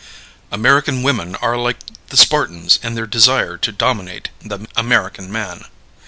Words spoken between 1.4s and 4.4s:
Are Like the Spartans in Their Desire to Dominate